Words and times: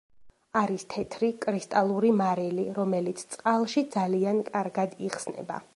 არის 0.61 0.85
თეთრი, 0.93 1.29
კრისტალური 1.43 2.11
მარილი, 2.23 2.67
რომელიც 2.81 3.25
წყალში 3.35 3.87
ძალიან 3.99 4.45
კარგად 4.51 5.03
იხსნება. 5.09 5.67